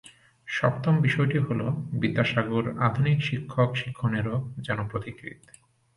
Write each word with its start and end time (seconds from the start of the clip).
সপ্তম 0.47 0.93
বিষয়টি 1.01 1.37
হলো, 1.39 1.65
বিদ্যাসাগর 1.93 2.65
আধুনিক 2.79 3.17
শিক্ষক-শিক্ষণেরও 3.23 4.35
যেন 4.57 4.79
পথিকৃৎ। 4.91 5.39